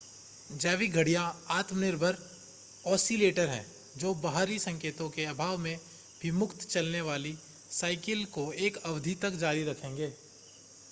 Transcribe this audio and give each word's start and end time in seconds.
जैविक 0.53 0.93
घड़ियां 0.93 1.23
आत्मनिर्भर 1.51 2.15
ऑसिलेटर 2.85 3.49
हैं 3.49 3.65
जो 3.95 4.13
बाहरी 4.23 4.57
संकेतों 4.59 5.09
के 5.09 5.25
अभाव 5.25 5.57
में 5.57 5.77
भी 6.21 6.31
मुक्त 6.37 6.67
चलने 6.67 7.01
वाले 7.01 7.33
साइकिल 7.71 8.25
को 8.31 8.51
एक 8.61 8.77
अवधि 8.85 9.15
तक 9.21 9.37
जारी 9.39 9.63
रखेंगे 9.65 10.11